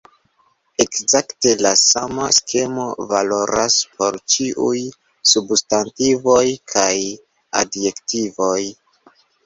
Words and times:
Ekzakte 0.85 1.51
la 1.65 1.73
sama 1.81 2.25
skemo 2.37 2.87
valoras 3.13 3.77
por 3.99 4.19
ĉiuj 4.35 4.83
substantivoj 5.35 6.43
kaj 6.77 6.93
adjektivoj. 7.65 8.61